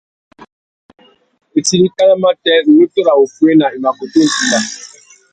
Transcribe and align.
Itindikana 1.59 2.13
matê, 2.23 2.53
nutu 2.73 2.99
râ 3.05 3.13
wuffuéna 3.19 3.65
i 3.75 3.77
mà 3.83 3.89
kutu 3.97 4.19
timba. 4.33 4.59